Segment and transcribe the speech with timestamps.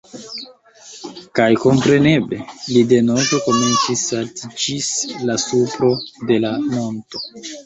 [1.39, 4.91] Kaj kompreneble, li denove komencis salti ĝis
[5.29, 5.93] la supro
[6.33, 7.25] de la monto.